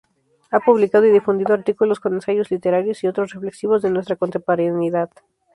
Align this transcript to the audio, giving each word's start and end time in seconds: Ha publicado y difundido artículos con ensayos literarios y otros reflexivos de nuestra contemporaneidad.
Ha 0.49 0.59
publicado 0.61 1.05
y 1.05 1.11
difundido 1.11 1.53
artículos 1.53 1.99
con 1.99 2.15
ensayos 2.15 2.49
literarios 2.49 3.03
y 3.03 3.07
otros 3.07 3.33
reflexivos 3.33 3.83
de 3.83 3.91
nuestra 3.91 4.15
contemporaneidad. 4.15 5.11